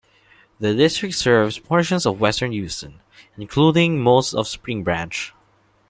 The 0.59 0.73
district 0.73 1.13
serves 1.13 1.59
portions 1.59 2.07
of 2.07 2.19
western 2.19 2.51
Houston, 2.53 3.01
including 3.37 4.01
most 4.01 4.33
of 4.33 4.47
Spring 4.47 4.83
Branch. 4.83 5.31